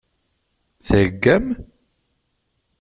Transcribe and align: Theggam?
Theggam? 0.87 1.45